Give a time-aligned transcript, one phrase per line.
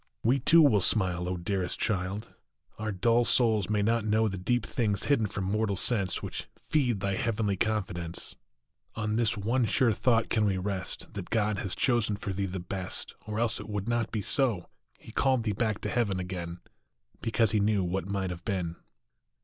[0.23, 2.33] We too will smile, O dearest child!
[2.79, 7.01] Our dull souls may not know The deep things hidden from mortal sense, Which feed
[7.01, 8.31] thy heavenly confidence.
[8.31, 9.43] WHA T MIGHT HA VE BEEN.
[9.51, 12.47] 165 On this one sure thought can we rest, That God has chosen for thee
[12.47, 14.65] the best, Or else it were not so;
[14.97, 16.61] He called thee back to Heaven again
[17.21, 18.77] Because he knew what might have been.